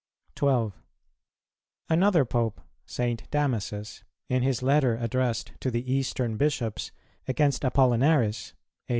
12. 0.33 0.73
Another 1.87 2.25
Pope, 2.25 2.59
St. 2.87 3.29
Damasus, 3.29 4.03
in 4.29 4.41
his 4.41 4.63
letter 4.63 4.95
addressed 4.95 5.51
to 5.59 5.69
the 5.69 5.93
Eastern 5.93 6.37
Bishops 6.37 6.91
against 7.27 7.61
Apollinaris 7.61 8.53
(A. 8.89 8.89